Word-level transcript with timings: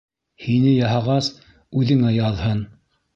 Һине 0.43 0.69
яһағас, 0.71 1.29
үҙеңә 1.83 2.15
яҙһын. 2.15 2.65